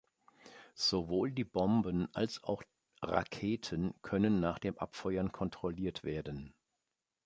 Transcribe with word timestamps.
Sowohl 0.73 1.31
die 1.31 1.43
Bomben 1.43 2.07
als 2.15 2.43
auch 2.43 2.63
Raketen 3.03 3.93
können 4.01 4.39
nach 4.39 4.57
dem 4.57 4.75
Abfeuern 4.79 5.31
kontrolliert 5.31 6.03
werden. 6.03 6.55